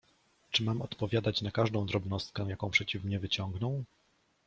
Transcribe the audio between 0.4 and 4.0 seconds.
—Czy mam odpowiadać na każdą drobnostkę, jaką przeciw mnie wyciągną?